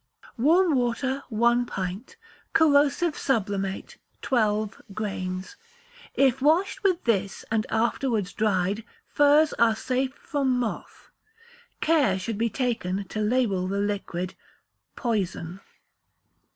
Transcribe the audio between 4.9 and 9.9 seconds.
grains. If washed with this, and afterwards dried, furs are